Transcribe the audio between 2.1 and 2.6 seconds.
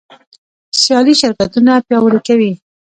کوي.